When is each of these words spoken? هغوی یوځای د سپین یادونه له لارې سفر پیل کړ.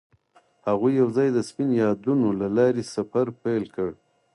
هغوی 0.67 0.91
یوځای 1.01 1.29
د 1.33 1.39
سپین 1.49 1.69
یادونه 1.81 2.27
له 2.41 2.47
لارې 2.57 2.83
سفر 2.95 3.25
پیل 3.41 3.63
کړ. 3.75 3.89